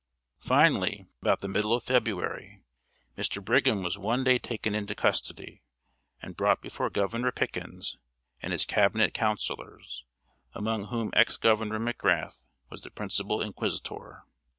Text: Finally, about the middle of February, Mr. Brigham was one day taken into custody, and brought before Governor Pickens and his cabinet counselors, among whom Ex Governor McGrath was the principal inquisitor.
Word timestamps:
Finally, 0.39 1.05
about 1.21 1.41
the 1.41 1.47
middle 1.47 1.75
of 1.75 1.83
February, 1.83 2.63
Mr. 3.15 3.39
Brigham 3.39 3.83
was 3.83 3.99
one 3.99 4.23
day 4.23 4.39
taken 4.39 4.73
into 4.73 4.95
custody, 4.95 5.61
and 6.23 6.35
brought 6.35 6.59
before 6.59 6.89
Governor 6.89 7.31
Pickens 7.31 7.97
and 8.41 8.51
his 8.51 8.65
cabinet 8.65 9.13
counselors, 9.13 10.03
among 10.53 10.85
whom 10.85 11.11
Ex 11.13 11.37
Governor 11.37 11.77
McGrath 11.79 12.47
was 12.71 12.81
the 12.81 12.89
principal 12.89 13.43
inquisitor. 13.43 14.23